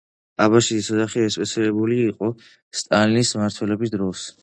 [0.45, 2.33] აბაშიძის ოჯახი რეპრესირებული იყო
[2.83, 4.31] სტალინის მმართველობის დროს.